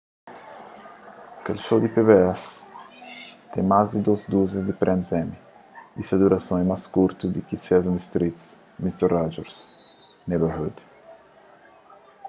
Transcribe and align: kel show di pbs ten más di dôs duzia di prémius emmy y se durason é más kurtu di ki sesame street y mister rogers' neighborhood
kel 1.45 1.59
show 1.65 1.79
di 1.81 1.89
pbs 1.95 2.41
ten 3.51 3.63
más 3.71 3.87
di 3.93 3.99
dôs 4.07 4.21
duzia 4.33 4.61
di 4.63 4.73
prémius 4.81 5.11
emmy 5.21 5.37
y 5.99 6.01
se 6.07 6.15
durason 6.21 6.61
é 6.63 6.65
más 6.71 6.83
kurtu 6.93 7.25
di 7.31 7.41
ki 7.47 7.55
sesame 7.65 7.99
street 8.07 8.39
y 8.77 8.79
mister 8.85 9.07
rogers' 9.17 9.59
neighborhood 10.29 10.75